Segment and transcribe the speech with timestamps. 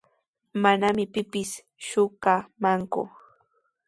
[0.61, 1.51] Manami pipis
[1.87, 3.01] shuqamanku.